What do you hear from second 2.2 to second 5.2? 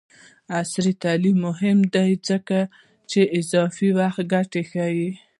ځکه چې د اضافي واقعیت ګټې ښيي.